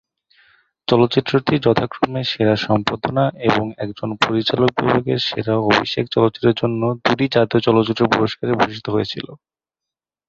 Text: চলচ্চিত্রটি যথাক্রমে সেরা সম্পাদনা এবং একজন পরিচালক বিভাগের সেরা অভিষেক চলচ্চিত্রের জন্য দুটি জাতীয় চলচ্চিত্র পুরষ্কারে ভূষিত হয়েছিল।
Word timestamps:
চলচ্চিত্রটি 0.87 1.53
যথাক্রমে 1.65 2.21
সেরা 2.31 2.55
সম্পাদনা 2.65 3.23
এবং 3.49 3.65
একজন 3.77 4.09
পরিচালক 4.23 4.69
বিভাগের 4.77 5.19
সেরা 5.27 5.55
অভিষেক 5.69 6.05
চলচ্চিত্রের 6.13 6.59
জন্য 6.61 6.81
দুটি 7.03 7.25
জাতীয় 7.35 7.61
চলচ্চিত্র 7.67 8.03
পুরষ্কারে 8.11 8.53
ভূষিত 8.59 8.85
হয়েছিল। 8.95 9.27